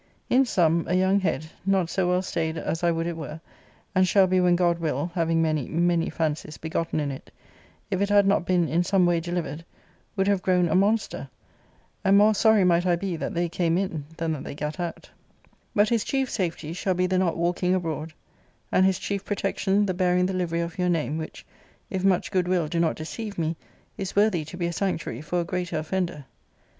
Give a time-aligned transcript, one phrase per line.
[0.31, 3.39] In sum, a young head, not so well stayed as I would it were,
[3.93, 7.29] and shall be when God will, having many, many fancies begotten in it,
[7.91, 9.63] if it had not been in some way delivered,
[10.15, 11.29] would have grown a monster,
[12.03, 15.11] and more sorry might I be that they came in than that they gat out
[15.75, 18.11] But his chief safety shall be the not walking abroad,
[18.71, 21.45] and his chief protection the bearing the livery of your name, which,
[21.91, 23.55] if much goodwill do not deceive me,
[23.99, 26.25] is worthy to be a sanctuary for a greater offender.